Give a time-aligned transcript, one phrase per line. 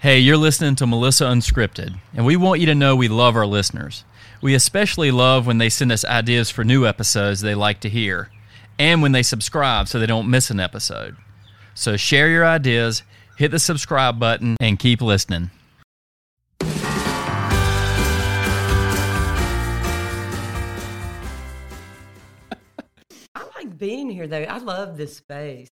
[0.00, 3.46] Hey, you're listening to Melissa Unscripted, and we want you to know we love our
[3.46, 4.04] listeners.
[4.40, 8.30] We especially love when they send us ideas for new episodes they like to hear,
[8.78, 11.16] and when they subscribe so they don't miss an episode.
[11.74, 13.02] So share your ideas,
[13.36, 15.50] hit the subscribe button, and keep listening.
[23.34, 24.42] I like being here though.
[24.42, 25.68] I love this space.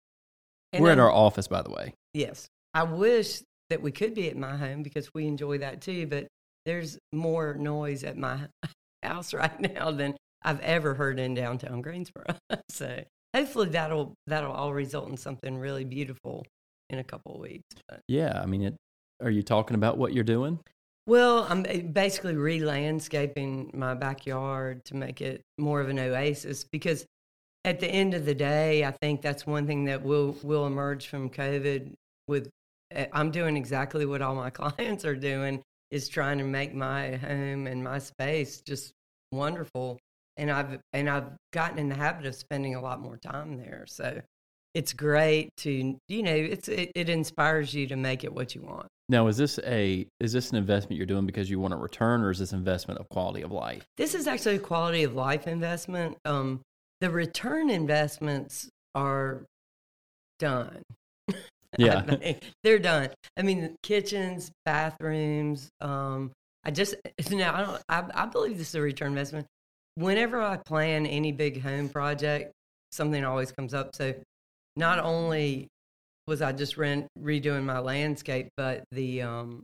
[0.73, 1.93] And We're at I'm- our office, by the way.
[2.13, 2.47] Yes.
[2.73, 6.27] I wish that we could be at my home because we enjoy that too, but
[6.65, 8.47] there's more noise at my
[9.03, 12.25] house right now than I've ever heard in downtown Greensboro.
[12.69, 13.03] so
[13.35, 16.45] hopefully that'll that'll all result in something really beautiful
[16.89, 17.65] in a couple of weeks.
[17.87, 18.75] But, Yeah, I mean, it,
[19.21, 20.59] are you talking about what you're doing?
[21.07, 27.05] well, I'm basically re-landscaping my backyard to make it more of an oasis because
[27.63, 31.07] at the end of the day, I think that's one thing that will will emerge
[31.07, 31.93] from COVID.
[32.27, 32.49] With eh,
[33.13, 37.67] I'm doing exactly what all my clients are doing is trying to make my home
[37.67, 38.91] and my space just
[39.31, 39.99] wonderful.
[40.37, 43.85] And I've and I've gotten in the habit of spending a lot more time there.
[43.87, 44.21] So
[44.73, 48.61] it's great to you know it's it, it inspires you to make it what you
[48.61, 48.87] want.
[49.07, 52.21] Now, is this a is this an investment you're doing because you want a return,
[52.21, 53.85] or is this investment of quality of life?
[53.97, 56.17] This is actually a quality of life investment.
[56.25, 56.61] Um,
[57.01, 59.45] the return investments are
[60.39, 60.81] done.
[61.79, 62.01] I Yeah.
[62.01, 62.43] think.
[62.63, 63.09] they're done.
[63.37, 65.69] I mean, kitchens, bathrooms.
[65.81, 66.31] Um,
[66.63, 66.95] I just
[67.31, 67.81] now I don't.
[67.89, 69.47] I, I believe this is a return investment.
[69.95, 72.51] Whenever I plan any big home project,
[72.91, 73.95] something always comes up.
[73.95, 74.13] So,
[74.75, 75.67] not only
[76.27, 79.63] was I just re- redoing my landscape, but the um,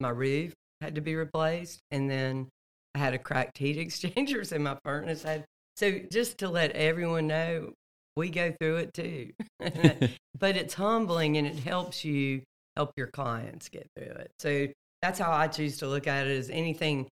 [0.00, 2.48] my roof had to be replaced, and then
[2.94, 5.44] I had a cracked heat exchanger, so my furnace had.
[5.76, 7.72] So just to let everyone know,
[8.18, 9.30] we go through it too.
[10.38, 12.42] but it's humbling and it helps you
[12.76, 14.30] help your clients get through it.
[14.38, 14.68] So
[15.00, 17.08] that's how I choose to look at it as anything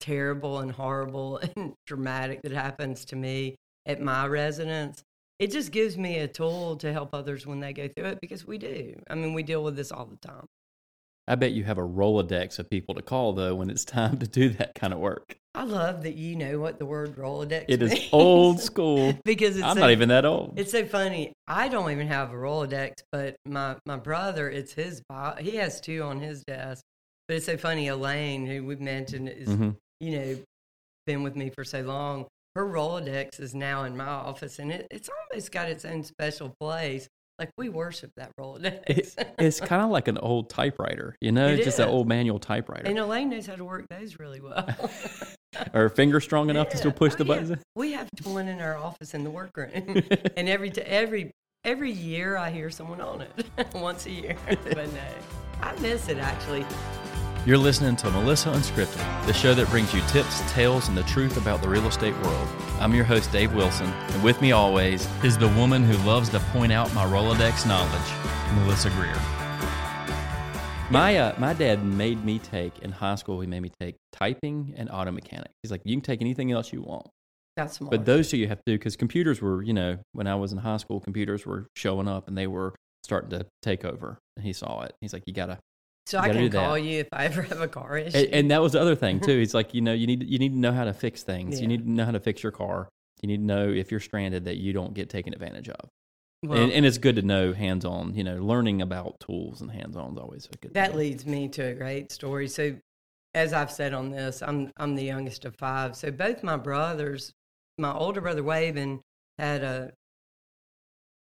[0.00, 3.54] terrible and horrible and dramatic that happens to me
[3.86, 5.02] at my residence.
[5.38, 8.46] It just gives me a tool to help others when they go through it because
[8.46, 8.98] we do.
[9.08, 10.46] I mean, we deal with this all the time.
[11.28, 14.26] I bet you have a Rolodex of people to call though when it's time to
[14.26, 15.36] do that kind of work.
[15.56, 17.74] I love that you know what the word Rolodex is.
[17.76, 18.08] It is means.
[18.12, 19.18] old school.
[19.24, 20.54] because it's I'm so- not even that old.
[20.58, 21.32] It's so funny.
[21.48, 25.02] I don't even have a Rolodex, but my my brother, it's his.
[25.40, 26.82] He has two on his desk.
[27.28, 27.88] But it's so funny.
[27.88, 29.76] Elaine, who we've mentioned, is Mhm.
[30.00, 30.36] you know
[31.06, 32.26] been with me for so long.
[32.54, 36.52] Her Rolodex is now in my office, and it, it's almost got its own special
[36.60, 37.08] place.
[37.38, 38.82] Like we worship that Rolodex.
[38.86, 42.38] It- it's kind of like an old typewriter, you know, It just an old manual
[42.38, 42.86] typewriter.
[42.88, 44.66] and Elaine knows how to work those really well.
[45.74, 47.34] Or finger strong enough to still push Oh, the yeah.
[47.40, 47.62] buttons.
[47.74, 49.70] We have one in our office in the workroom,
[50.36, 51.30] and every t- every
[51.64, 54.36] every year I hear someone on it once a year.
[54.46, 55.00] but no,
[55.62, 56.64] I miss it actually.
[57.44, 61.36] You're listening to Melissa Unscripted, the show that brings you tips, tales, and the truth
[61.36, 62.48] about the real estate world.
[62.80, 66.40] I'm your host, Dave Wilson, and with me always is the woman who loves to
[66.40, 69.14] point out my Rolodex knowledge, Melissa Greer.
[70.90, 73.40] My uh, my dad made me take in high school.
[73.40, 75.52] He made me take typing and auto mechanics.
[75.62, 77.08] He's like, you can take anything else you want,
[77.56, 77.90] That's smart.
[77.90, 80.52] but those two you have to do because computers were, you know, when I was
[80.52, 84.18] in high school, computers were showing up and they were starting to take over.
[84.36, 84.92] And he saw it.
[85.00, 85.58] He's like, you gotta
[86.06, 86.64] so you I gotta can do that.
[86.64, 88.16] call you if I ever have a car issue.
[88.18, 89.36] and, and that was the other thing too.
[89.38, 91.60] He's like, you know, you need you need to know how to fix things.
[91.60, 92.88] You need to know how to fix your car.
[93.22, 95.88] You need to know if you're stranded that you don't get taken advantage of.
[96.42, 98.14] Well, and, and it's good to know hands on.
[98.14, 100.74] You know, learning about tools and hands on is always a good.
[100.74, 100.98] that thing.
[100.98, 102.48] leads me to a great story.
[102.48, 102.76] So,
[103.34, 105.96] as I've said on this, I'm I'm the youngest of five.
[105.96, 107.32] So both my brothers,
[107.78, 109.00] my older brother Waven
[109.38, 109.92] had a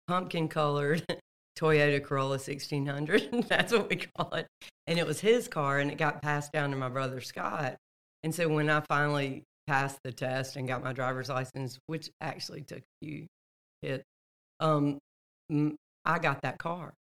[0.07, 1.03] pumpkin colored
[1.59, 3.45] Toyota Corolla 1600.
[3.49, 4.47] That's what we call it.
[4.85, 7.77] And it was his car, and it got passed down to my brother Scott.
[8.23, 12.61] And so when I finally passed the test and got my driver's license, which actually
[12.61, 13.27] took a few
[13.81, 14.03] hits,
[14.59, 14.97] um,
[16.05, 16.93] I got that car,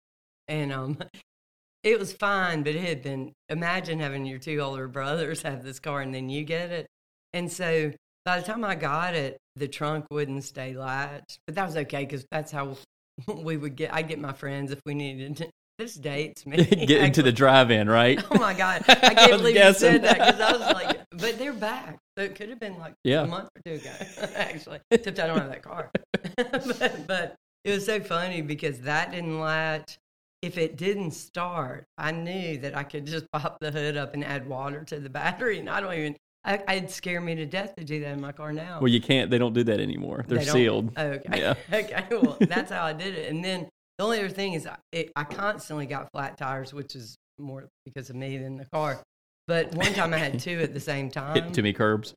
[0.48, 0.98] and um,
[1.82, 2.62] it was fine.
[2.62, 6.28] But it had been imagine having your two older brothers have this car, and then
[6.28, 6.86] you get it.
[7.33, 7.92] And so
[8.24, 12.04] by the time I got it, the trunk wouldn't stay latched, but that was okay
[12.04, 12.77] because that's how
[13.28, 13.92] we would get.
[13.95, 15.36] I get my friends if we needed.
[15.39, 16.56] To, this dates me.
[16.65, 18.22] Get into the drive-in, right?
[18.30, 18.84] Oh my god!
[18.89, 19.86] I I can't was believe guessing.
[19.95, 21.98] you said that because I was like, but they're back.
[22.16, 23.22] So it could have been like Yeah.
[23.22, 23.91] a month or two ago,
[24.36, 24.78] actually.
[24.92, 25.91] Except I don't have that car.
[26.36, 27.34] but, but
[27.65, 29.99] it was so funny because that didn't latch.
[30.43, 34.25] If it didn't start, I knew that I could just pop the hood up and
[34.25, 36.16] add water to the battery, and I don't even.
[36.47, 38.78] I, it'd scare me to death to do that in my car now.
[38.78, 39.31] Well, you can't.
[39.31, 40.27] They don't do that anymore.
[40.28, 40.93] They're They sealed.
[40.95, 41.41] Okay.
[41.41, 41.55] Yeah.
[41.72, 42.05] okay.
[42.11, 43.31] Well, that's how I did it.
[43.31, 43.66] And then
[43.97, 47.66] the only other thing is, I, it, I constantly got flat tires, which is more
[47.87, 49.01] because of me than the car.
[49.47, 51.34] But one time I had two at the same time.
[51.34, 52.13] Hit too many curbs.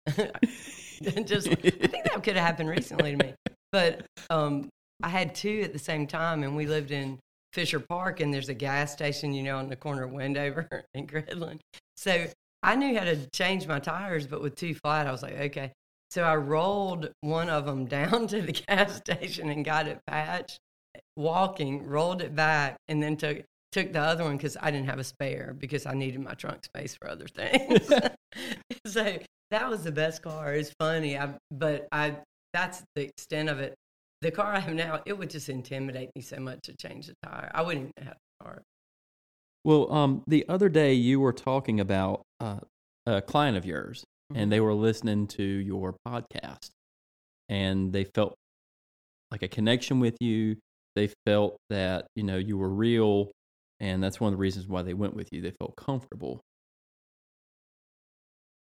[1.23, 3.33] Just, I think that could have happened recently to me.
[3.71, 4.67] But um,
[5.03, 7.19] I had two at the same time, and we lived in
[7.53, 11.11] Fisher Park, and there's a gas station, you know, on the corner of Wendover and
[11.11, 11.59] Gridland.
[11.95, 12.27] So
[12.63, 15.71] I knew how to change my tires, but with two flat, I was like, okay.
[16.09, 20.59] So I rolled one of them down to the gas station and got it patched,
[21.15, 24.97] walking, rolled it back, and then took took the other one because I didn't have
[24.97, 27.91] a spare because I needed my trunk space for other things.
[28.87, 29.19] so
[29.51, 30.53] that was the best car.
[30.53, 32.17] It's funny, I, but I
[32.53, 33.75] that's the extent of it.
[34.27, 37.13] The car I have now, it would just intimidate me so much to change the
[37.23, 37.49] tire.
[37.55, 38.61] I wouldn't have the car.
[39.63, 42.59] Well, um, the other day you were talking about uh,
[43.05, 44.41] a client of yours, mm-hmm.
[44.41, 46.71] and they were listening to your podcast,
[47.47, 48.35] and they felt
[49.31, 50.57] like a connection with you.
[50.97, 53.31] They felt that you know you were real,
[53.79, 55.39] and that's one of the reasons why they went with you.
[55.39, 56.41] They felt comfortable.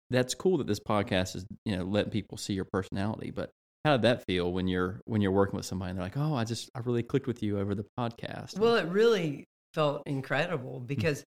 [0.09, 3.51] That's cool that this podcast is you know letting people see your personality, but
[3.85, 6.35] how did that feel when you're when you're working with somebody and they're like, "Oh,
[6.35, 10.79] I just I really clicked with you over the podcast." Well, it really felt incredible
[10.79, 11.23] because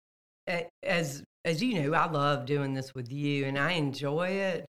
[0.84, 4.66] as as you know, I love doing this with you and I enjoy it.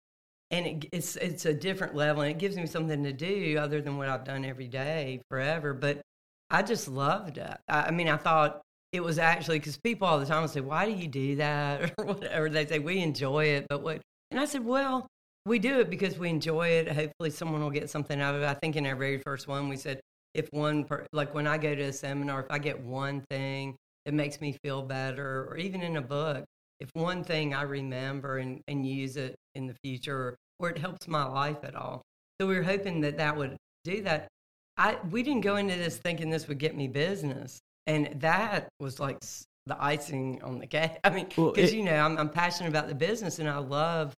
[0.50, 3.80] And it, it's it's a different level and it gives me something to do other
[3.80, 5.72] than what I've done every day forever.
[5.72, 6.02] But
[6.50, 7.56] I just loved it.
[7.68, 8.60] I, I mean, I thought
[8.92, 12.04] it was actually because people all the time say, "Why do you do that?" or
[12.04, 12.48] whatever.
[12.50, 14.02] They say we enjoy it, but what?
[14.30, 15.06] And I said, "Well,
[15.46, 16.90] we do it because we enjoy it.
[16.90, 19.68] Hopefully, someone will get something out of it." I think in our very first one,
[19.68, 20.00] we said,
[20.34, 23.76] "If one, per, like when I go to a seminar, if I get one thing
[24.04, 26.44] that makes me feel better, or even in a book,
[26.80, 31.08] if one thing I remember and, and use it in the future, or it helps
[31.08, 32.02] my life at all."
[32.40, 34.28] So we were hoping that that would do that.
[34.76, 39.00] I we didn't go into this thinking this would get me business and that was
[39.00, 39.18] like
[39.66, 40.92] the icing on the cake.
[41.04, 44.12] I mean, because well, you know, I'm, I'm passionate about the business, and I love,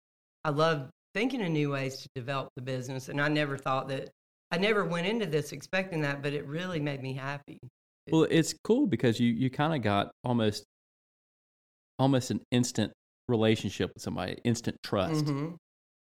[0.45, 3.09] I love thinking of new ways to develop the business.
[3.09, 4.11] And I never thought that,
[4.51, 7.59] I never went into this expecting that, but it really made me happy.
[8.11, 10.65] Well, it's cool because you you kind of got almost,
[11.99, 12.93] almost an instant
[13.29, 15.25] relationship with somebody, instant trust.
[15.25, 15.55] Mm-hmm.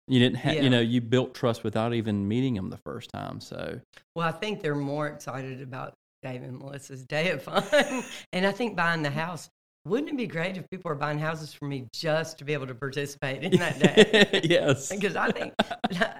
[0.08, 0.62] You didn't have, yeah.
[0.62, 3.40] you know, you built trust without even meeting them the first time.
[3.40, 3.80] So,
[4.14, 7.64] well, I think they're more excited about Dave and Melissa's day of fun.
[8.32, 9.48] and I think buying the house,
[9.86, 12.66] wouldn't it be great if people were buying houses for me just to be able
[12.66, 14.40] to participate in that day?
[14.44, 14.90] yes.
[14.94, 15.52] Because I think,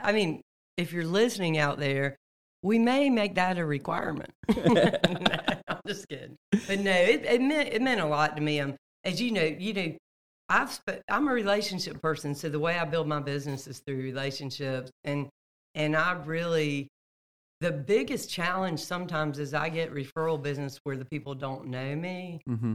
[0.03, 0.43] I mean,
[0.77, 2.17] if you're listening out there,
[2.63, 4.31] we may make that a requirement.
[4.57, 4.91] no,
[5.69, 6.37] I'm just kidding.
[6.67, 8.61] But no, it, it, meant it meant a lot to me.
[8.61, 8.75] Um,
[9.05, 9.93] as you know, you know,
[10.49, 13.99] I've sp- I'm a relationship person, so the way I build my business is through
[13.99, 15.29] relationships, and
[15.75, 16.89] and I really
[17.61, 22.41] the biggest challenge sometimes is I get referral business where the people don't know me.
[22.49, 22.75] Mm-hmm.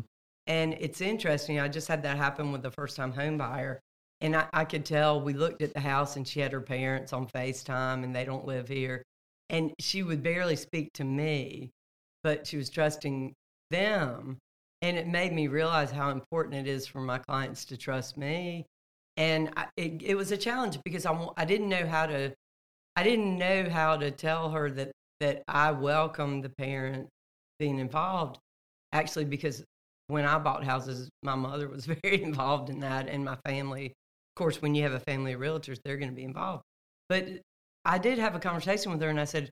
[0.49, 1.59] And it's interesting.
[1.59, 3.79] I just had that happen with the first time home buyer.
[4.19, 7.13] And I, I, could tell we looked at the house and she had her parents
[7.13, 9.03] on FaceTime and they don't live here.
[9.49, 11.69] And she would barely speak to me,
[12.23, 13.33] but she was trusting
[13.69, 14.39] them.
[14.81, 18.65] And it made me realize how important it is for my clients to trust me.
[19.17, 22.33] And I, it, it was a challenge because I, I didn't know how to
[22.95, 27.07] I didn't know how to tell her that that I welcome the parent
[27.59, 28.39] being involved.
[28.91, 29.63] Actually, because
[30.09, 33.85] when I bought houses, my mother was very involved in that, and my family.
[33.87, 36.63] Of course, when you have a family of realtors, they're going to be involved.
[37.09, 37.27] But
[37.85, 39.49] I did have a conversation with her, and I said,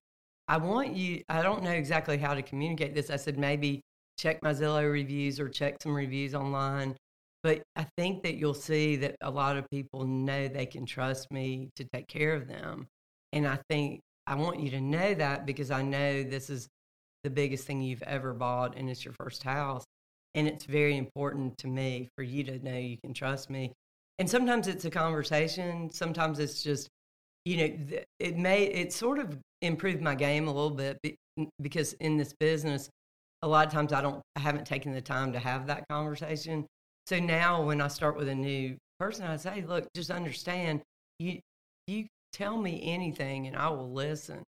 [0.47, 1.21] "I want you.
[1.29, 3.81] I don't know exactly how to communicate this." I said, "Maybe
[4.17, 6.95] check my Zillow reviews or check some reviews online."
[7.43, 11.31] But I think that you'll see that a lot of people know they can trust
[11.31, 12.87] me to take care of them.
[13.31, 16.67] And I think I want you to know that because I know this is
[17.23, 19.83] the biggest thing you've ever bought and it's your first house.
[20.37, 23.73] And it's very important to me for you to know you can trust me.
[24.19, 26.89] And sometimes it's a conversation, sometimes it's just,
[27.43, 30.99] you know, it may, it sort of improved my game a little bit
[31.59, 32.87] because in this business,
[33.41, 36.67] a lot of times I don't, I haven't taken the time to have that conversation.
[37.07, 40.81] So now when I start with a new person, I say, look, just understand
[41.17, 41.39] you,
[41.87, 44.43] you tell me anything and I will listen.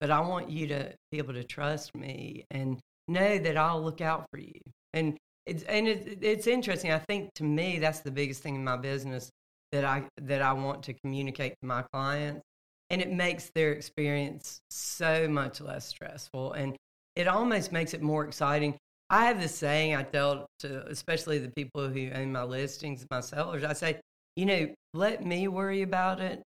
[0.00, 2.78] But I want you to be able to trust me and
[3.08, 4.60] know that I'll look out for you.
[4.96, 6.90] And it's and it, it's interesting.
[6.90, 9.30] I think to me that's the biggest thing in my business
[9.72, 12.42] that I that I want to communicate to my clients,
[12.90, 16.76] and it makes their experience so much less stressful, and
[17.14, 18.76] it almost makes it more exciting.
[19.08, 23.20] I have this saying I tell to especially the people who own my listings, my
[23.20, 23.62] sellers.
[23.62, 24.00] I say,
[24.34, 26.42] you know, let me worry about it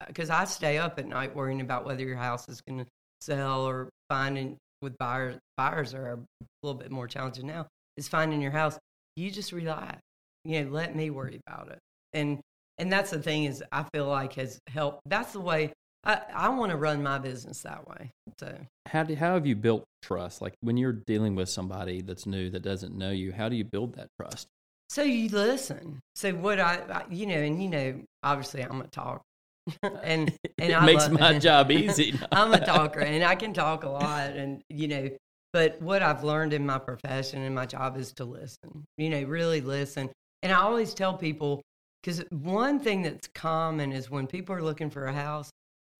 [0.00, 2.86] uh, because I stay up at night worrying about whether your house is going to
[3.20, 5.36] sell or finding with buyers.
[5.56, 6.18] Buyers are a
[6.64, 7.68] little bit more challenging now.
[7.96, 8.78] Is finding your house.
[9.16, 10.00] you just relax.
[10.44, 11.78] You know, let me worry about it.
[12.12, 12.40] And
[12.78, 15.02] and that's the thing is I feel like has helped.
[15.06, 15.72] That's the way
[16.04, 18.10] I, I want to run my business that way.
[18.38, 20.42] So how do how have you built trust?
[20.42, 23.64] Like when you're dealing with somebody that's new that doesn't know you, how do you
[23.64, 24.48] build that trust?
[24.90, 26.00] So you listen.
[26.14, 29.22] So what I, I you know, and you know, obviously I'm a talker.
[29.82, 32.18] and and it I makes my job easy.
[32.30, 35.08] I'm a talker and I can talk a lot and you know,
[35.54, 38.84] but what I've learned in my profession and my job is to listen.
[38.98, 40.10] You know, really listen.
[40.42, 41.62] And I always tell people
[42.02, 45.50] cuz one thing that's common is when people are looking for a house,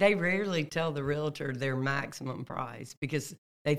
[0.01, 3.33] they rarely tell the realtor their maximum price because
[3.65, 3.77] they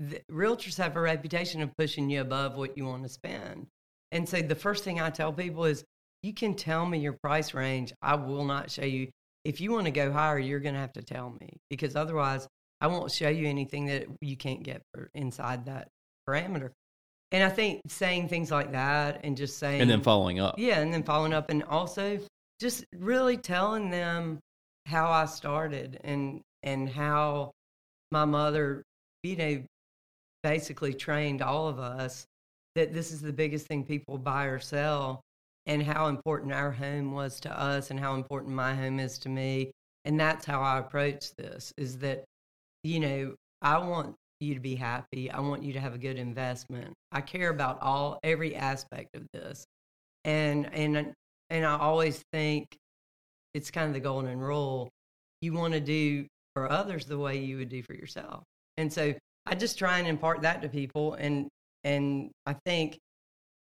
[0.00, 3.66] the realtors have a reputation of pushing you above what you want to spend.
[4.12, 5.84] And so the first thing I tell people is
[6.22, 7.92] you can tell me your price range.
[8.00, 9.10] I will not show you.
[9.44, 12.48] If you want to go higher, you're going to have to tell me because otherwise
[12.82, 15.88] I won't show you anything that you can't get for inside that
[16.28, 16.72] parameter.
[17.30, 20.56] And I think saying things like that and just saying and then following up.
[20.58, 22.18] yeah, and then following up and also
[22.60, 24.40] just really telling them
[24.86, 27.52] how I started and and how
[28.10, 28.82] my mother,
[29.22, 29.62] you know,
[30.42, 32.26] basically trained all of us
[32.74, 35.20] that this is the biggest thing people buy or sell
[35.66, 39.28] and how important our home was to us and how important my home is to
[39.28, 39.70] me.
[40.04, 42.24] And that's how I approach this is that,
[42.82, 45.30] you know, I want you to be happy.
[45.30, 46.92] I want you to have a good investment.
[47.12, 49.64] I care about all every aspect of this.
[50.24, 51.12] And and
[51.50, 52.66] and I always think
[53.54, 54.88] it's kind of the golden rule.
[55.40, 58.42] You want to do for others the way you would do for yourself.
[58.76, 59.14] And so
[59.46, 61.48] I just try and impart that to people and
[61.84, 62.98] and I think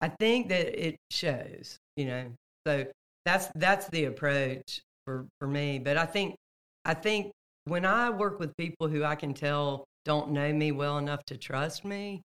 [0.01, 2.31] I think that it shows, you know.
[2.67, 2.85] So
[3.25, 6.35] that's that's the approach for for me, but I think
[6.83, 7.31] I think
[7.65, 11.37] when I work with people who I can tell don't know me well enough to
[11.37, 12.21] trust me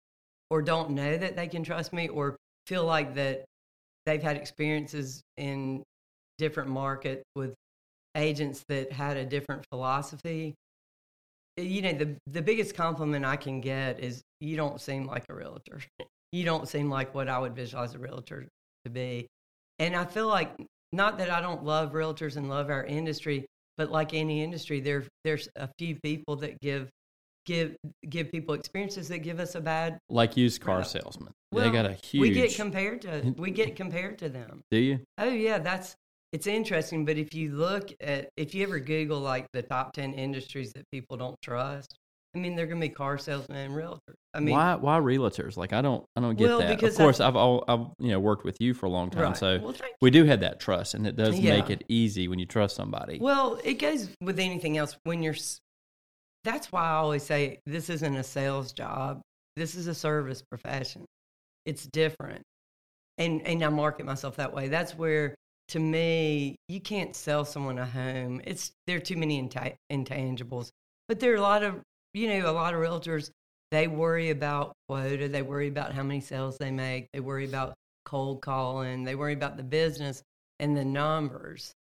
[0.51, 3.45] or don't know that they can trust me or feel like that
[4.05, 5.83] they've had experiences in
[6.39, 7.55] different markets with
[8.17, 10.55] agents that had a different philosophy
[11.57, 15.25] eh, you know the the biggest compliment I can get is you don't seem like
[15.29, 15.81] a realtor.
[16.31, 18.47] You don't seem like what I would visualize a realtor
[18.85, 19.29] to be.
[19.79, 20.55] And I feel like
[20.93, 23.47] not that I don't love realtors and love our industry,
[23.79, 26.91] but like any industry, there there's a few people that give
[27.47, 27.77] give
[28.11, 29.99] give people experiences that give us a bad.
[30.11, 30.87] Like used car Right.
[30.87, 31.33] salesmen.
[31.51, 34.61] Well, they got a huge We get compared to we get compared to them.
[34.71, 35.01] Do you?
[35.17, 35.95] Oh yeah, that's
[36.33, 37.07] it's interesting.
[37.07, 40.85] But if you look at if you ever Google like the top ten industries that
[40.93, 41.95] people don't trust,
[42.35, 44.15] I mean they're gonna be car salesmen and realtors.
[44.35, 45.57] I mean, why why realtors?
[45.57, 46.83] Like I don't I don't get Well, that.
[46.83, 49.23] Of course, I- I've all I've you know worked with you for a long time,
[49.23, 49.37] right.
[49.37, 51.57] so well, we do have that trust, and it does Yeah.
[51.59, 53.19] make it easy when you trust somebody.
[53.19, 54.97] Well, it goes with anything else.
[55.05, 55.37] When you're,
[56.45, 59.21] that's why I always say this isn't a sales job.
[59.57, 61.05] This is a service profession.
[61.65, 62.43] It's different,
[63.17, 64.69] and and I market myself that way.
[64.69, 65.35] That's where,
[65.69, 68.41] to me, you can't sell someone a home.
[68.45, 70.69] It's there are too many inta- intangibles.
[71.09, 71.81] But there are a lot of
[72.15, 73.31] you know a lot of realtors.
[73.71, 75.29] They worry about quota.
[75.29, 77.09] They worry about how many sales they make.
[77.13, 77.75] They worry about
[78.05, 79.05] cold calling.
[79.05, 80.23] They worry about the business
[80.59, 81.75] and the numbers.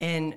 [0.00, 0.36] And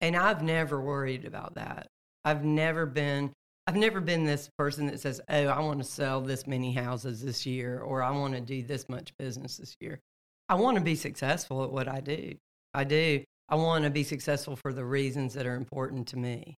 [0.00, 1.88] and I've never worried about that.
[2.24, 3.32] I've never been
[3.66, 7.20] I've never been this person that says, "Oh, I want to sell this many houses
[7.22, 10.00] this year or I want to do this much business this year."
[10.48, 12.34] I want to be successful at what I do.
[12.72, 13.24] I do.
[13.48, 16.56] I want to be successful for the reasons that are important to me.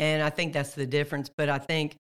[0.00, 1.94] And I think that's the difference, but I think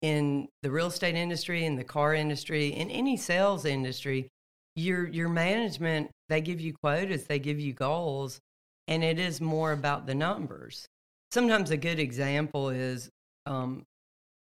[0.00, 4.28] in the real estate industry, in the car industry, in any sales industry,
[4.74, 8.40] your your management, they give you quotas, they give you goals,
[8.88, 10.86] and it is more about the numbers.
[11.30, 13.10] Sometimes a good example is
[13.46, 13.84] um,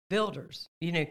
[0.10, 0.68] builders.
[0.82, 1.06] You know,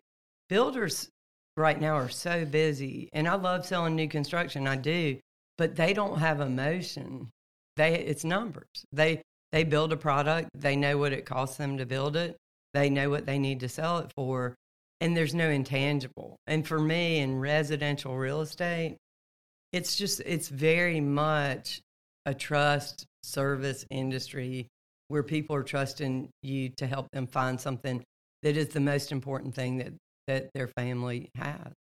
[0.50, 1.08] builders
[1.56, 4.68] right now are so busy, and I love selling new construction.
[4.68, 5.18] I do,
[5.56, 7.30] but they don't have emotion.
[7.76, 8.84] They it's numbers.
[8.92, 9.22] They
[9.56, 10.50] they build a product.
[10.54, 12.36] They know what it costs them to build it.
[12.74, 14.54] They know what they need to sell it for,
[15.00, 16.36] and there's no intangible.
[16.46, 18.98] And for me, in residential real estate,
[19.72, 21.80] it's just it's very much
[22.26, 24.68] a trust service industry
[25.08, 28.04] where people are trusting you to help them find something
[28.42, 29.94] that is the most important thing that
[30.26, 31.72] that their family has.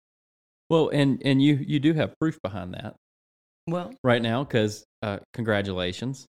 [0.70, 2.96] well, and and you you do have proof behind that
[3.66, 6.24] Well, right now because uh, congratulations,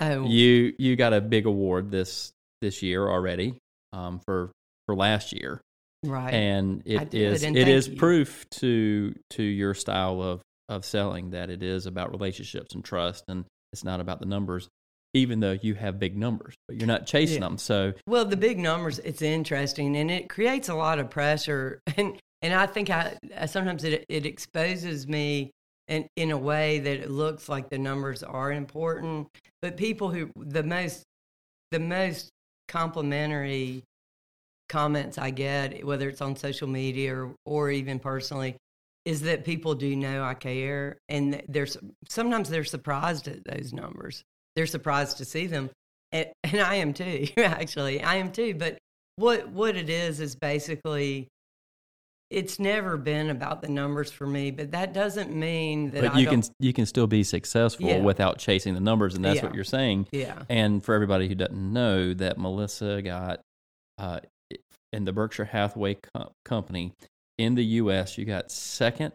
[0.00, 3.58] oh, you you got a big award this this year already
[3.92, 4.50] um, for
[4.86, 5.60] for last year.
[6.04, 6.32] right.
[6.34, 7.96] and it did, is and it thank you.
[7.96, 13.24] proof to to your style of of selling that it is about relationships and trust
[13.28, 14.68] and it's not about the numbers
[15.12, 17.48] even though you have big numbers but you're not chasing Yeah.
[17.48, 21.80] them so Well, the big numbers, it's interesting and it creates a lot of pressure.
[21.96, 25.50] And and I think I, I sometimes it it exposes me
[25.88, 29.28] in in a way that it looks like the numbers are important,
[29.62, 31.04] but people who the most
[31.70, 32.30] the most
[32.68, 33.82] complimentary
[34.68, 38.56] comments I get, whether it's on social media or, or even personally,
[39.04, 41.76] is that people do know I care, and there's
[42.08, 44.22] sometimes they're surprised at those numbers.
[44.56, 45.70] They're surprised to see them,
[46.12, 47.26] and, and I am too.
[47.36, 48.54] Actually, I am too.
[48.54, 48.78] But
[49.16, 51.28] what what it is is basically
[52.30, 56.02] it's never been about the numbers for me, but that doesn't mean that.
[56.02, 58.00] But I you can you can still be successful Yeah.
[58.00, 59.46] without chasing the numbers, and that's Yeah.
[59.46, 60.08] what you're saying.
[60.12, 60.42] Yeah.
[60.48, 63.40] And for everybody who doesn't know, that Melissa got
[63.98, 64.20] uh,
[64.92, 66.92] in the Berkshire Hathaway co- company
[67.38, 69.12] in the U.S., you got second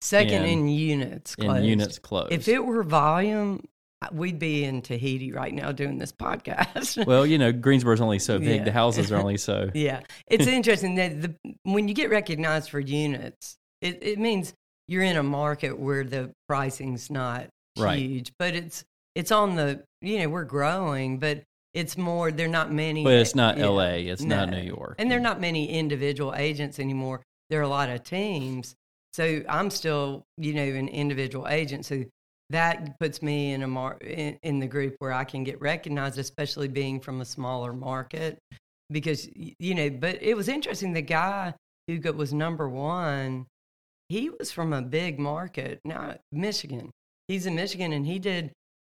[0.00, 1.34] Second in- in, units.
[1.38, 2.32] in units closed.
[2.32, 3.62] If it were volume,
[4.12, 7.04] we'd be in Tahiti right now doing this podcast.
[7.06, 8.64] well, you know, Greensboro's only so big; Yeah.
[8.64, 9.70] the houses are only so.
[9.74, 14.54] yeah, it's interesting that the when you get recognized for units, it, it means
[14.86, 17.98] you're in a market where the pricing's not Right.
[17.98, 21.42] huge, but it's it's on the you know we're growing, but
[21.74, 22.32] it's more.
[22.32, 23.04] There are not many.
[23.04, 23.58] But it's not.
[23.58, 24.06] L.A.
[24.06, 27.22] It's not New York, and there are not many individual agents anymore.
[27.50, 28.74] There are a lot of teams.
[29.14, 31.86] So I'm still, you know, an individual agent.
[31.86, 32.04] So
[32.50, 36.18] that puts me in a mar- in, in the group where I can get recognized,
[36.18, 38.38] especially being from a smaller market.
[38.90, 40.92] Because you know, but it was interesting.
[40.94, 41.52] The guy
[41.86, 43.46] who was number one,
[44.08, 46.90] he was from a big market, not Michigan.
[47.26, 48.50] He's in Michigan, and he did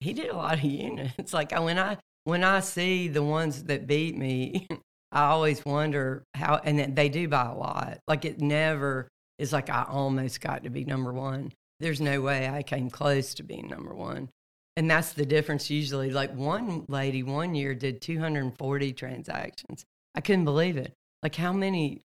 [0.00, 1.32] he did a lot of units.
[1.32, 4.66] Like when I when I see the ones that beat me,
[5.12, 7.98] I always wonder how, and they do buy a lot.
[8.06, 11.52] Like it never is like I almost got to be number one.
[11.80, 14.30] There's no way I came close to being number one.
[14.76, 16.10] And that's the difference usually.
[16.10, 19.84] Like one lady one year did 240 transactions.
[20.14, 20.92] I couldn't believe it.
[21.22, 22.02] Like how many,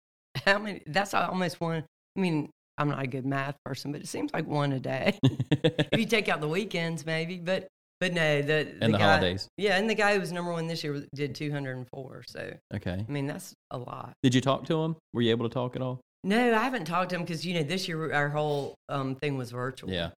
[0.46, 1.84] how many, that's almost one.
[2.16, 5.18] I mean, I'm not a good math person, but it seems like one a day.
[5.24, 7.68] if you take out the weekends, maybe, but,
[8.00, 9.48] but no, the, and the guy, holidays.
[9.58, 9.78] Yeah.
[9.78, 12.24] And the guy who was number one this year did 204.
[12.28, 13.06] So, Okay.
[13.08, 14.14] I mean, that's a lot.
[14.24, 14.96] Did you talk to him?
[15.14, 16.00] Were you able to talk at all?
[16.24, 19.38] No, I haven't talked to him because you know this year our whole um, thing
[19.38, 19.92] was virtual.
[19.92, 20.10] Yeah.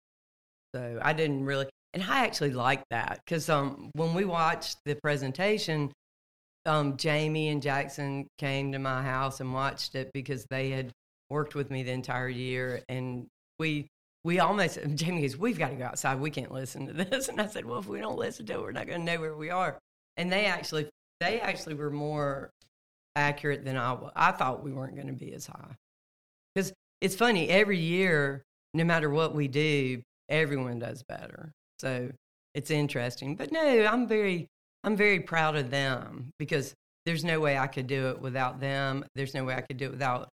[0.75, 4.95] So I didn't really, and I actually liked that because um, when we watched the
[4.95, 5.91] presentation,
[6.65, 10.91] um, Jamie and Jackson came to my house and watched it because they had
[11.29, 13.27] worked with me the entire year, and
[13.59, 13.87] we
[14.25, 16.19] we almost Jamie goes, "We've got to go outside.
[16.19, 18.61] We can't listen to this." And I said, "Well, if we don't listen to it,
[18.61, 19.79] we're not going to know where we are."
[20.17, 20.89] And they actually
[21.21, 22.49] they actually were more
[23.15, 23.97] accurate than I.
[24.17, 25.75] I thought we weren't going to be as high
[26.53, 31.51] because it's funny every year, no matter what we do, everyone does better.
[31.79, 32.09] So
[32.53, 33.35] it's interesting.
[33.35, 34.47] But no, I'm very
[34.83, 36.73] I'm very proud of them because
[37.05, 39.05] there's no way I could do it without them.
[39.15, 40.29] There's no way I could do it without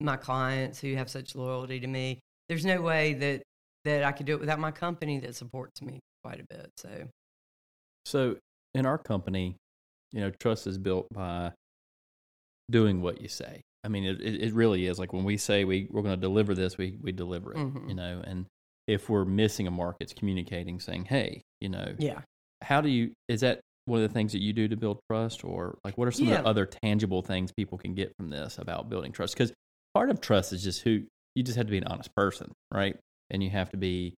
[0.00, 2.20] my clients who have such loyalty to me.
[2.48, 3.42] There's no way that
[3.84, 6.70] that I could do it without my company that supports me quite a bit.
[6.76, 7.08] So
[8.04, 8.36] So
[8.74, 9.56] in our company,
[10.12, 11.52] you know, trust is built by
[12.70, 13.62] doing what you say.
[13.84, 14.98] I mean, it, it really is.
[14.98, 17.88] Like when we say we, we're going to deliver this, we, we deliver it, Mhm.
[17.88, 18.46] you know, and
[18.86, 22.20] if we're missing a mark, it's communicating saying, Hey, you know, yeah.
[22.62, 25.44] how do you, is that one of the things that you do to build trust
[25.44, 28.58] or like what are some of the other tangible things people can get from this
[28.58, 29.36] about building trust?
[29.36, 29.52] Cause
[29.94, 31.02] part of trust is just who
[31.34, 32.96] you just have to be an honest person, right?
[33.30, 34.14] And you have to be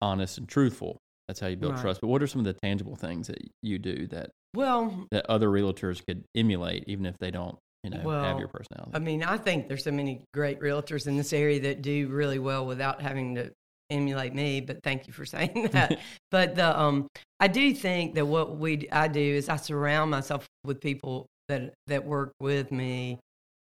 [0.00, 0.98] honest and truthful.
[1.28, 1.82] That's how you build Right.
[1.82, 2.00] trust.
[2.00, 5.48] But what are some of the tangible things that you do that Well, that other
[5.48, 8.92] realtors could emulate, even if they don't, you know, have Well, your personality.
[8.94, 12.38] I mean, I think there's so many great realtors in this area that do really
[12.38, 13.52] well without having to
[13.90, 14.60] emulate me.
[14.60, 15.98] But thank you for saying that.
[16.30, 17.08] but the um,
[17.40, 21.74] I do think that what we I do is I surround myself with people that
[21.86, 23.18] that work with me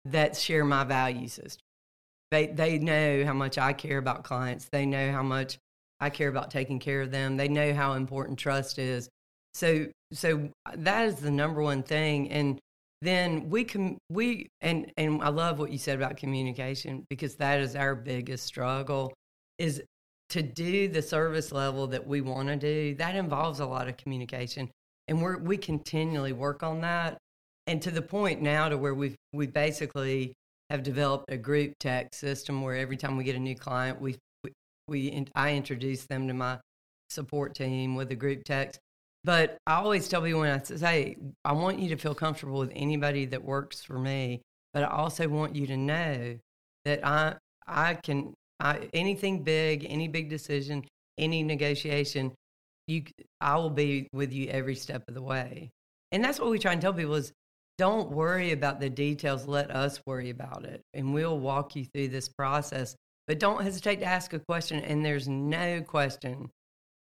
[0.07, 1.63] that share my value system.
[2.31, 4.69] They they know how much I care about clients.
[4.71, 5.59] They know how much
[6.01, 7.37] I care about taking care of them.
[7.37, 9.09] They know how important trust is.
[9.55, 12.31] So so that is the number one thing.
[12.31, 12.61] And
[13.03, 17.61] then we can we and and I love what you said about communication because that
[17.61, 19.13] is our biggest struggle
[19.59, 19.83] is
[20.31, 22.95] to do the service level that we want to do.
[22.95, 24.71] That involves a lot of communication,
[25.09, 27.19] and we're we continually work on that.
[27.67, 30.35] And to the point now to where we've we basically
[30.69, 34.17] have developed a group text system where every time we get a new client, we
[34.45, 34.53] we,
[34.89, 36.59] we I introduce them to my
[37.09, 38.79] support team with a group text.
[39.25, 42.73] But I always tell people when I say, I want you to feel comfortable with
[42.75, 44.41] anybody that works for me,
[44.73, 46.39] but I also want you to know
[46.85, 47.35] that I
[47.67, 50.85] I can I anything big, any big decision,
[51.19, 52.33] any negotiation,
[52.87, 53.05] you
[53.41, 55.71] I will be with you every step of the way.
[56.13, 57.33] And that's what we try and tell people is
[57.79, 59.47] don't worry about the details.
[59.47, 62.97] Let us worry about it, and we'll walk you through this process.
[63.27, 64.81] But don't hesitate to ask a question.
[64.81, 66.51] And there's no question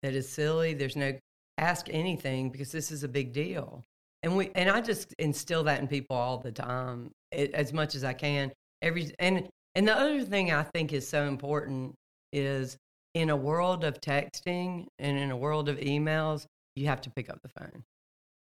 [0.02, 0.74] that is silly.
[0.74, 1.14] There's no
[1.58, 3.84] ask anything because this is a big deal.
[4.24, 7.96] And we and I just instill that in people all the time, it, as much
[7.96, 8.52] as I can.
[8.82, 11.96] Every and and the other thing I think is so important
[12.34, 12.78] is
[13.14, 17.30] in a world of texting and in a world of emails, you have to pick
[17.30, 17.84] up the phone.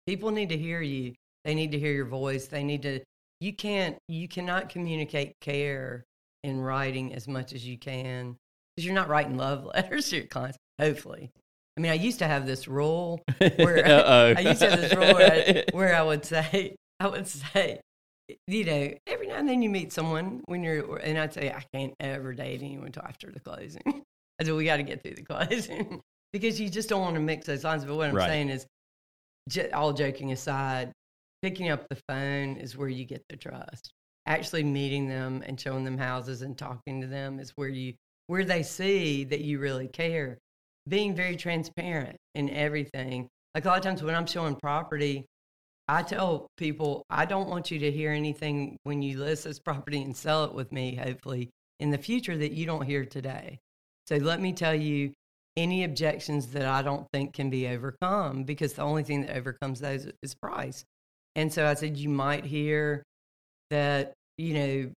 [0.06, 1.14] People need to hear you.
[1.46, 2.48] They need to hear your voice.
[2.48, 3.00] They need to
[3.40, 6.04] you can't you cannot communicate care
[6.44, 8.36] in writing as much as you can
[8.76, 11.32] because you're not writing love letters to your clients, hopefully.
[11.78, 13.22] I mean, I used to have this rule
[13.56, 13.86] where
[14.38, 17.80] I used to have this rule where I, where I would say, I would say,
[18.48, 21.64] you know, every now and then you meet someone when you're, and I'd say, I
[21.74, 23.82] can't ever date anyone until after the closing.
[24.40, 26.02] I said, we got to get through the closing
[26.34, 27.86] because you just don't want to mix those lines.
[27.86, 28.28] But what I'm Right.
[28.30, 28.66] saying is,
[29.50, 30.92] j- all joking aside,
[31.42, 33.92] picking up the phone is where you get the trust.
[34.28, 37.94] Actually meeting them and showing them houses and talking to them is where you
[38.28, 40.38] where they see that you really care.
[40.88, 43.28] Being very transparent in everything.
[43.54, 45.26] Like a lot of times when I'm showing property,
[45.88, 50.02] I tell people I don't want you to hear anything when you list this property
[50.02, 53.60] and sell it with me, hopefully in the future that you don't hear today.
[54.08, 55.14] So let me tell you
[55.58, 59.80] any objections that I don't think can be overcome because the only thing that overcomes
[59.80, 60.86] those is price.
[61.36, 63.04] And so I said, you might hear
[63.70, 64.92] that, you know,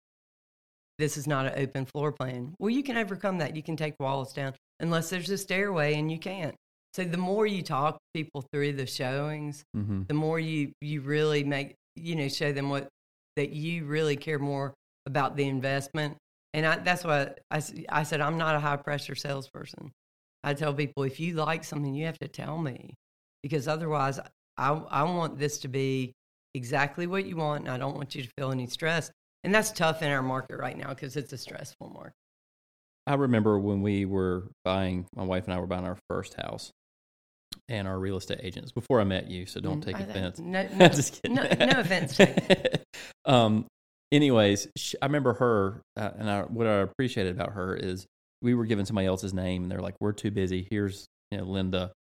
[1.00, 2.54] this is not an open floor plan.
[2.60, 3.56] Well, you can overcome that.
[3.56, 6.54] You can take walls down unless there's a stairway and you can't.
[6.94, 11.44] So the more you talk people through the showings, hmm the more you you really
[11.44, 12.90] make you know show them what
[13.38, 14.74] that you really care more
[15.06, 16.18] about the investment.
[16.54, 19.92] And I, that's what I said i'm not a high pressure salesperson.
[20.44, 22.94] I tell people if you like something you have to tell me
[23.42, 24.20] because otherwise
[24.58, 26.12] i, I want this to be
[26.54, 29.10] exactly what you want and i don't want you to feel any stress.
[29.46, 32.23] And that's tough in our market right now because it's a stressful market
[33.06, 36.72] I remember when we were buying, my wife and I were buying our first house,
[37.70, 40.40] and our real estate agents before I met you, so don't Mm, take I- offense.
[40.40, 41.36] no, no, Just kidding.
[41.36, 42.18] no, no offense
[43.26, 43.66] um,
[44.12, 48.06] anyways, sh I remember her, uh, and I, what I appreciated about her is
[48.42, 50.68] we were given somebody else's name, and they're like, "We're too busy.
[50.70, 51.92] Here's you know, Linda.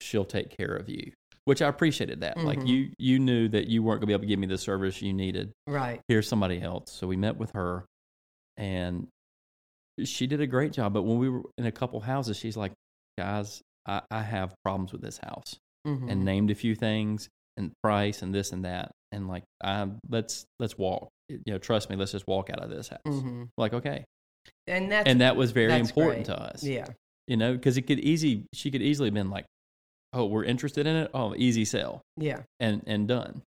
[0.00, 1.12] She'll take care of you."
[1.44, 2.36] Which I appreciated that.
[2.38, 2.66] Like Mhm.
[2.68, 5.12] you, you knew that you weren't gonna be able to give me the service you
[5.12, 5.50] needed.
[5.66, 6.92] right Here's somebody else.
[6.92, 7.84] So we met with her,
[8.56, 9.08] and
[10.04, 10.92] she did a great job.
[10.92, 12.72] But when we were in a couple houses, she's like,
[13.18, 16.08] "Guys, I, I have problems with this house." Mhm.
[16.12, 20.44] and named a few things and price and this and that and like um let's
[20.60, 23.48] let's walk you know trust me let's just walk out of this house Mhm.
[23.58, 24.04] like okay
[24.68, 26.36] and that's and that was very important great.
[26.36, 26.86] to us yeah
[27.26, 29.44] you know because it could easy she could easily have been like
[30.12, 33.42] oh we're interested in it oh easy sell yeah and and done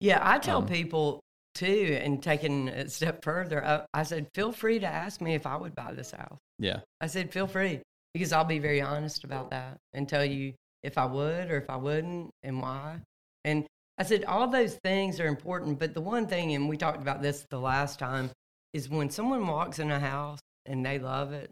[0.00, 1.18] Yeah, I tell Um, people
[1.54, 5.46] too, and taking a step further, I, I said, feel free to ask me if
[5.46, 6.38] I would buy this house.
[6.58, 7.80] yeah I said, feel free,
[8.14, 11.70] because I'll be very honest about that and tell you if I would or if
[11.70, 13.00] I wouldn't and why.
[13.44, 13.66] And
[13.98, 15.78] I said, all those things are important.
[15.78, 18.30] But the one thing, and we talked about this the last time,
[18.72, 21.50] is when someone walks in a house and they love it,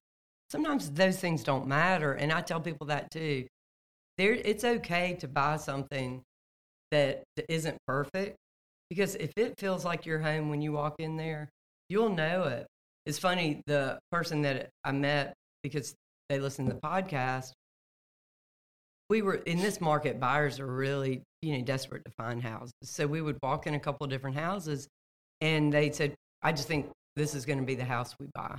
[0.50, 2.12] sometimes those things don't matter.
[2.12, 3.46] And I tell people that too.
[4.18, 6.22] There, it's okay to buy something
[6.90, 8.36] that isn't perfect
[8.90, 11.48] because if it feels like your home when you walk in there,
[11.88, 12.66] you'll know it.
[13.06, 15.94] It's funny, the person that I met because
[16.28, 17.52] they listen to the podcast,
[19.08, 22.72] we were in this market, buyers are really, you know, desperate to find houses.
[22.82, 24.86] So we would walk in a couple of different houses
[25.40, 28.58] and they said, I just think this is going to be the house we buy.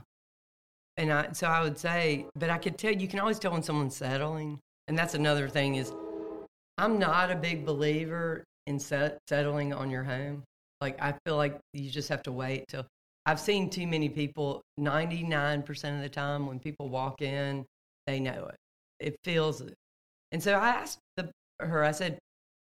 [0.98, 3.64] And I, so I would say, but I could tell, you can always tell when
[3.64, 4.60] someone's settling.
[4.88, 5.94] And that's another thing is
[6.78, 10.44] I'm not a big believer in set, settling on your home.
[10.80, 12.86] Like I feel like you just have to wait till
[13.26, 17.66] I've seen too many people 99% of the time when people walk in,
[18.08, 18.56] they know it.
[19.00, 19.76] It feels it.
[20.32, 22.18] And so I asked the, her, I said,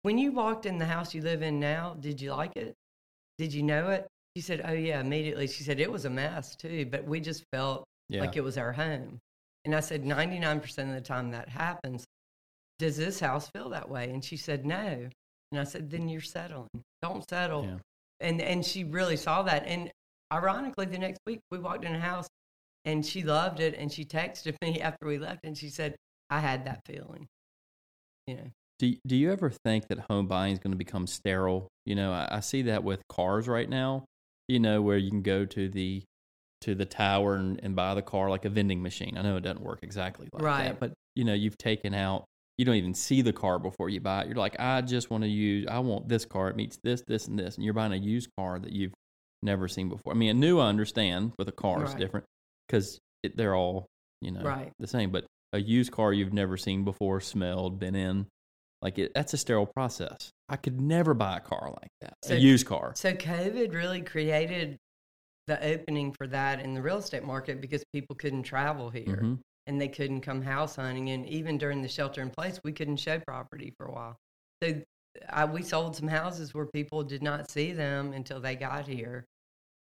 [0.03, 2.75] when you walked in the house you live in now, did you like it?
[3.37, 4.07] Did you know it?
[4.37, 5.47] She said, oh yeah, immediately.
[5.47, 8.57] She said, it was a mess too, but we just felt yeah like it was
[8.57, 9.19] our home.
[9.65, 12.07] And I said, 99% of the time that happens,
[12.79, 14.11] does this house feel that way?
[14.11, 15.09] And she said, no.
[15.53, 16.69] And I said, then you're settling.
[17.03, 17.65] Don't settle.
[17.65, 17.77] Yeah.
[18.21, 19.65] And, and she really saw that.
[19.67, 19.91] And
[20.33, 22.27] ironically, the next week we walked in a house
[22.85, 23.75] and she loved it.
[23.79, 25.95] And she texted me after we left and she said,
[26.31, 27.27] I had that feeling.
[28.27, 31.69] You know, do, do you ever think that home buying is going to become sterile
[31.87, 34.05] you know I, I see that with cars right now
[34.47, 36.03] you know where you can go to the
[36.61, 39.41] to the tower and, and buy the car like a vending machine i know it
[39.43, 40.65] doesn't work exactly like Right.
[40.65, 42.25] that but you know you've taken out
[42.59, 44.27] you don't even see the car before you buy it.
[44.27, 46.49] You're like, I just want to use, I want this car.
[46.51, 47.55] It meets this, this, and this.
[47.55, 48.93] And you're buying a used car that you've
[49.43, 50.13] never seen before.
[50.13, 52.27] I mean, a new I understand but a car is different
[52.67, 52.99] because
[53.37, 53.87] they're all,
[54.21, 54.73] you know, Right.
[54.81, 55.11] the same.
[55.13, 58.27] But a used car you've never seen before, smelled, been in,
[58.83, 60.31] like it, that's a sterile process.
[60.49, 62.93] I could never buy a car like that, So- a used car.
[62.97, 64.77] So COVID really created
[65.47, 69.39] the opening for that in the real estate market because people couldn't travel here Mhm.
[69.69, 71.11] And they couldn't come house hunting.
[71.11, 74.17] And even during the shelter in place, we couldn't show property for a while.
[74.63, 74.81] So
[75.29, 79.25] I, we sold some houses where people did not see them until they got here.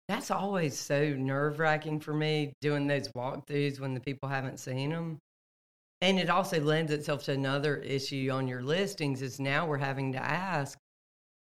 [0.09, 4.89] That's always so nerve wracking for me doing those walkthroughs when the people haven't seen
[4.89, 5.19] them.
[6.01, 10.13] And it also lends itself to another issue on your listings is now we're having
[10.13, 10.77] to ask,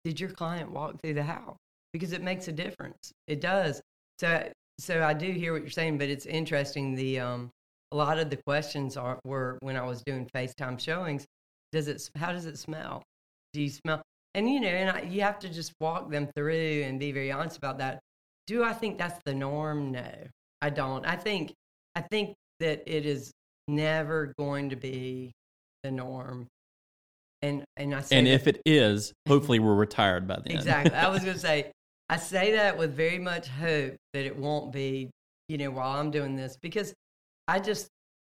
[0.04, 1.58] did your client walk through the house?
[1.94, 3.12] Because it makes a difference.
[3.28, 3.82] It does.
[4.20, 6.96] So so I do hear what you're saying, but it's interesting.
[6.96, 7.52] The um
[7.92, 11.26] a lot of the questions are were when I was doing FaceTime showings,
[11.72, 13.04] does it how does it smell?
[13.54, 14.02] Do you smell
[14.34, 17.32] and you know, and I, you have to just walk them through and be very
[17.32, 18.00] honest about that.
[18.48, 19.92] Do I think that's the norm?
[19.92, 20.10] No,
[20.62, 21.06] I don't.
[21.06, 21.54] I think
[21.96, 23.32] I think that it is
[23.68, 25.32] never going to be
[25.84, 26.48] the norm.
[27.42, 30.56] And and I And that- if it is, hopefully we're retired by then.
[30.56, 30.96] Exactly.
[30.96, 31.72] I was going to say,
[32.10, 35.10] I say that with very much hope that it won't be,
[35.50, 36.94] you know, while I'm doing this, because
[37.48, 37.88] I just,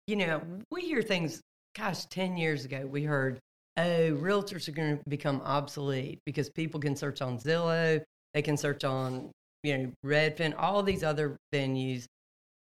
[0.08, 1.42] you know, we hear things,
[1.78, 3.40] gosh, 10 years ago, we heard,
[3.78, 8.02] oh, realtors are going to become obsolete because people can search on Zillow,
[8.34, 9.32] they can search on,
[9.64, 12.06] you know, Redfin, all these other venues.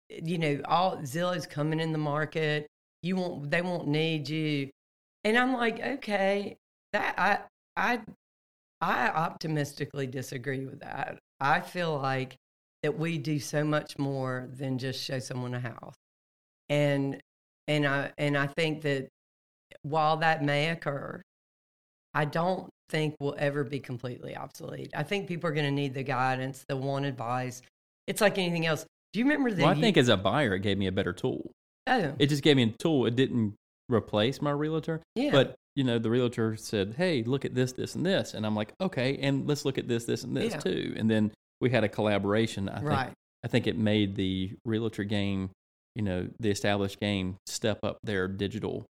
[0.10, 2.68] You know, all Zillow's coming in the market.
[3.02, 4.70] You won't, they won't need you.
[5.24, 6.58] And I'm like, okay,
[6.92, 7.40] that I,
[7.78, 8.02] I
[8.82, 11.20] I optimistically disagree with that.
[11.40, 12.36] I feel like
[12.82, 15.94] that we do so much more than just show someone a house.
[16.72, 17.20] And
[17.68, 19.10] and I and I think that
[19.84, 21.22] while that may occur,
[22.14, 24.92] I don't think will ever be completely obsolete.
[24.96, 27.62] I think people are going to need the guidance, the one advice.
[28.08, 28.86] It's like anything else.
[29.14, 31.14] Do you remember the Well, I think as a buyer, it gave me a better
[31.14, 31.52] tool.
[31.88, 33.06] oh It just gave me a tool.
[33.06, 33.56] It didn't
[33.90, 37.96] replace my realtor, yeah but you know, the realtor said, "Hey, look at this, this,
[37.96, 40.60] and this," and I'm like, "Okay," and let's look at this, this, and this Yeah.
[40.60, 40.94] too.
[40.98, 41.32] And then
[41.62, 42.68] we had a collaboration.
[42.70, 45.50] I think I think it made the realtor game,
[45.96, 48.86] you know, the established game step up their digital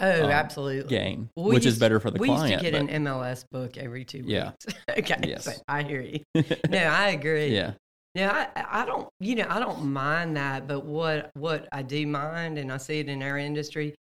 [0.00, 2.50] oh um, absolutely game, we which is better for the we client.
[2.50, 4.52] used to get but- an MLS book every two Yeah.
[4.66, 4.78] weeks.
[4.98, 5.60] okay, Yes.
[5.68, 6.20] I hear you.
[6.68, 7.48] No, I agree.
[7.54, 7.72] yeah,
[8.14, 8.48] No, I,
[8.82, 9.08] I don't.
[9.20, 10.66] You know, I don't mind that.
[10.66, 13.94] But what what I do mind, and I see it in our industry,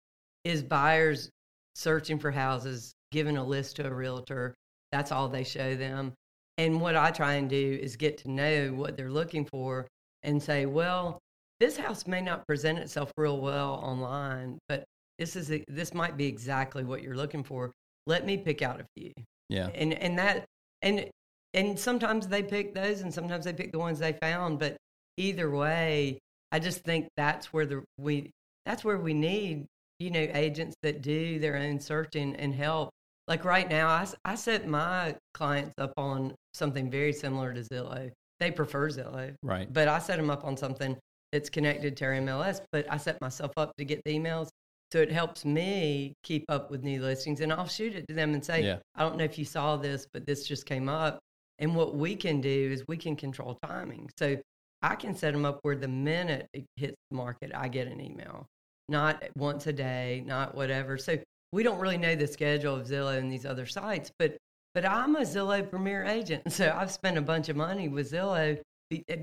[0.45, 1.29] is buyers
[1.75, 4.55] searching for houses, giving a list to a realtor.
[4.93, 6.13] That's all they show them.
[6.59, 9.87] And what I try and do is get to know what they're looking for
[10.25, 11.19] and say, well,
[11.61, 14.85] this house may not present itself real well online, but
[15.19, 17.71] this is a, this might be exactly what you're looking for.
[18.07, 19.13] Let me pick out a few
[19.51, 20.45] yeah, and and that
[20.81, 21.11] and
[21.53, 24.77] and sometimes they pick those and sometimes they pick the ones they found but
[25.17, 26.19] either way
[26.53, 28.31] i just think that's where the we
[28.65, 29.67] that's where we need
[29.99, 32.91] you know agents that do their own searching and help
[33.27, 38.09] like right now I, I set my clients up on something very similar to zillow
[38.39, 39.71] they prefer zillow right.
[39.71, 40.97] but i set them up on something
[41.33, 44.49] that's connected to our mls but i set myself up to get the emails
[44.93, 48.35] so it helps me keep up with new listings and I'll shoot it to them
[48.35, 48.79] and say, Yeah.
[48.97, 51.21] I don't know if you saw this, but this just came up.
[51.59, 54.11] And what we can do is we can control timing.
[54.19, 54.37] So
[54.83, 58.01] I can set them up where the minute it hits the market, I get an
[58.01, 58.47] email,
[58.89, 60.97] not once a day, not whatever.
[60.97, 61.19] So
[61.53, 64.37] we don't really know the schedule of Zillow and these other sites, but
[64.73, 68.59] but I'm a Zillow Premier agent, so I've spent a bunch of money with Zillow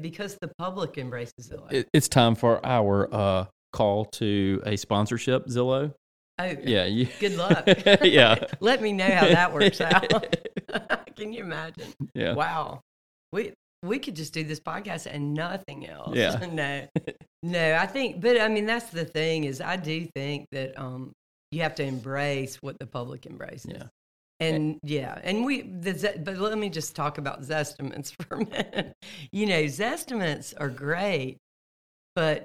[0.02, 1.72] because the public embraces Zillow.
[1.72, 5.94] It, it's time for our uh, call to a sponsorship, Zillow.
[6.40, 7.64] oh, Yeah, you, Good luck.
[8.02, 10.36] yeah, Let me know how that works out.
[11.16, 11.94] Can you imagine?
[12.14, 12.34] yeah.
[12.34, 12.82] Wow.
[13.32, 13.54] We
[13.84, 16.16] we could just do this podcast and nothing else.
[16.16, 16.40] Yeah.
[16.52, 16.88] no.
[17.44, 21.12] No, I think but I mean that's the thing is I do think that um
[21.52, 23.72] you have to embrace what the public embraces.
[23.72, 23.84] Yeah.
[24.40, 28.94] And yeah, and we the but let me just talk about Zestimates for a minute.
[29.32, 31.38] You know, Zestimates are great,
[32.16, 32.44] but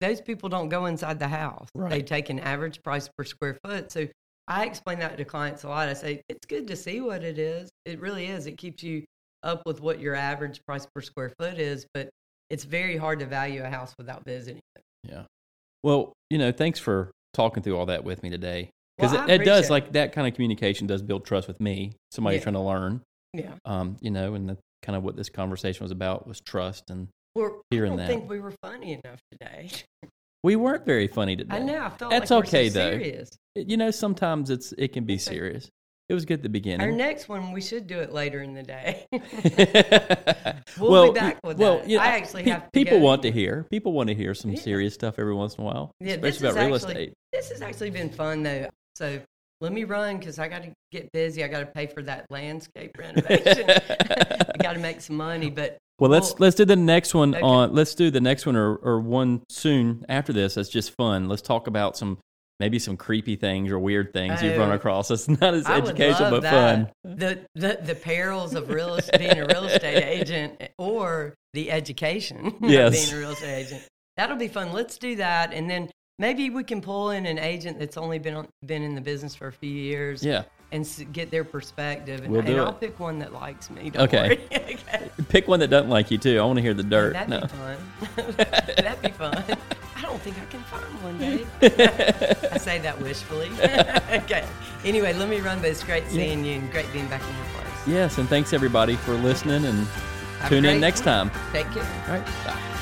[0.00, 1.68] those people don't go inside the house.
[1.74, 3.90] They take an average price per square foot.
[3.90, 4.06] So
[4.46, 5.88] I explain that to clients a lot.
[5.88, 7.68] I say it's good to see what it is.
[7.84, 8.46] It really is.
[8.46, 9.04] It keeps you
[9.42, 12.08] up with what your average price per square foot is, but
[12.48, 14.62] it's very hard to value a house without visiting.
[14.76, 14.82] it.
[15.04, 15.22] Yeah.
[15.82, 18.70] Well, you know, thanks for talking through all that with me today.
[18.98, 21.92] Because Well, it, it does, like, that kind of communication does build trust with me,
[22.10, 22.42] somebody Yeah.
[22.42, 23.00] trying to learn,
[23.32, 23.52] Yeah.
[23.64, 26.90] um, you know, and the, kind of what this conversation was about was trust.
[26.90, 28.08] And Well, Hearing I don't that.
[28.08, 29.70] think we were funny enough today.
[30.44, 31.56] We weren't very funny today.
[31.56, 31.82] I know.
[31.82, 32.90] I felt That's like okay we're so though.
[32.92, 33.28] serious.
[33.56, 35.68] You know, sometimes it's it can be It's serious.
[36.08, 36.80] It was good at the beginning.
[36.86, 39.04] Our next one, we should do it later in the day.
[40.78, 41.88] we'll We'll be back with that.
[41.88, 43.04] You know, I actually pe- have to people go.
[43.04, 43.66] want to hear.
[43.68, 44.60] People want to hear some Yeah.
[44.60, 47.12] serious stuff every once in a while, Yeah, especially about is real estate.
[47.32, 48.68] This has actually been fun though.
[48.98, 49.20] So
[49.60, 51.44] let me run because I got to get busy.
[51.44, 53.70] I got to pay for that landscape renovation.
[53.70, 57.34] I got to make some money, but Well, let's Well, let's do the next one
[57.34, 57.42] okay.
[57.42, 57.72] on.
[57.74, 60.54] Let's do the next one or, or one soon after this.
[60.54, 61.28] That's just fun.
[61.28, 62.18] Let's talk about some
[62.60, 64.74] maybe some creepy things or weird things you've run Oh.
[64.74, 65.12] across.
[65.12, 66.90] It's not as I educational but fun.
[67.04, 71.70] The, the the perils of real est- being a real estate agent eh, or the
[71.70, 73.04] education Yes.
[73.04, 73.82] of being a real estate agent.
[74.16, 74.72] That'll be fun.
[74.72, 78.34] Let's do that, and then maybe we can pull in an agent that's only been
[78.34, 80.22] on, been in the business for a few years.
[80.24, 82.62] Yeah, And s- get their perspective, and, We'll do and it.
[82.62, 83.90] I'll pick one that likes me.
[83.90, 84.28] Don't Okay.
[84.28, 84.40] worry.
[84.52, 85.10] okay.
[85.28, 86.38] pick one that doesn't like you too.
[86.38, 87.12] I want to hear the dirt.
[87.14, 87.40] That'd no.
[87.40, 87.76] be fun.
[88.76, 89.44] That'd be fun.
[89.96, 91.48] I don't think I can find one, Dave.
[92.52, 93.50] I say that wishfully.
[94.22, 94.44] okay.
[94.84, 97.44] Anyway, let me run, but it's great seeing you and great being back in your
[97.54, 97.86] place.
[97.86, 99.86] Yes, and thanks everybody for listening and
[100.40, 101.30] Have tune in next time.
[101.52, 101.84] Take care.
[102.06, 102.74] All right, bye.